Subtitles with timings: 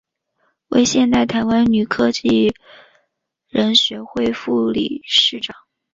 [0.69, 2.51] 为现任台湾女科技
[3.49, 5.55] 人学会副理事长。